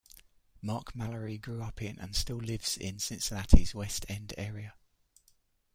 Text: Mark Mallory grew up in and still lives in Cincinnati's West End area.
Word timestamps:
Mark 0.63 0.95
Mallory 0.95 1.37
grew 1.37 1.61
up 1.61 1.79
in 1.79 1.99
and 1.99 2.15
still 2.15 2.37
lives 2.37 2.75
in 2.75 2.97
Cincinnati's 2.97 3.75
West 3.75 4.03
End 4.09 4.33
area. 4.35 4.73